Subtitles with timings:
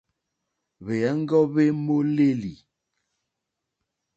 [0.83, 2.53] Hwèɔ́ŋɡɔ́ hwé !mólélí.